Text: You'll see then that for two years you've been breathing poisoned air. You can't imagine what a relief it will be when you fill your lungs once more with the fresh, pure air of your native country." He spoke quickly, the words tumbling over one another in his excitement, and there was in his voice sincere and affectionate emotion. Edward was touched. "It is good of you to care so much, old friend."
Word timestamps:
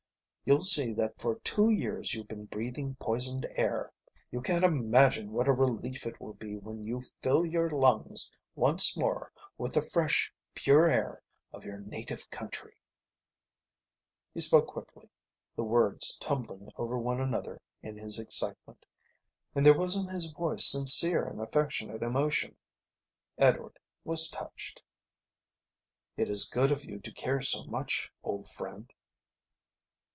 You'll 0.43 0.61
see 0.61 0.87
then 0.87 0.95
that 0.95 1.21
for 1.21 1.35
two 1.45 1.69
years 1.69 2.13
you've 2.13 2.27
been 2.27 2.43
breathing 2.45 2.95
poisoned 2.99 3.45
air. 3.51 3.93
You 4.31 4.41
can't 4.41 4.65
imagine 4.65 5.31
what 5.31 5.47
a 5.47 5.53
relief 5.53 6.05
it 6.05 6.19
will 6.19 6.33
be 6.33 6.57
when 6.57 6.83
you 6.85 7.03
fill 7.21 7.45
your 7.45 7.69
lungs 7.69 8.29
once 8.55 8.97
more 8.97 9.31
with 9.57 9.75
the 9.75 9.81
fresh, 9.81 10.33
pure 10.53 10.89
air 10.89 11.21
of 11.53 11.63
your 11.63 11.77
native 11.77 12.29
country." 12.31 12.75
He 14.33 14.41
spoke 14.41 14.67
quickly, 14.67 15.09
the 15.55 15.63
words 15.63 16.17
tumbling 16.17 16.69
over 16.75 16.97
one 16.97 17.21
another 17.21 17.61
in 17.81 17.95
his 17.95 18.19
excitement, 18.19 18.85
and 19.55 19.65
there 19.65 19.77
was 19.77 19.95
in 19.95 20.07
his 20.09 20.25
voice 20.31 20.65
sincere 20.65 21.23
and 21.23 21.39
affectionate 21.39 22.01
emotion. 22.01 22.57
Edward 23.37 23.79
was 24.03 24.27
touched. 24.27 24.81
"It 26.17 26.29
is 26.29 26.49
good 26.49 26.71
of 26.71 26.83
you 26.83 26.99
to 26.99 27.11
care 27.13 27.41
so 27.41 27.63
much, 27.65 28.11
old 28.23 28.49
friend." 28.49 28.91